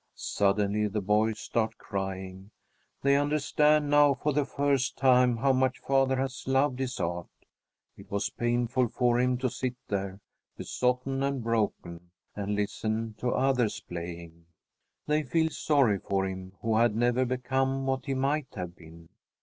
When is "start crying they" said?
1.39-3.15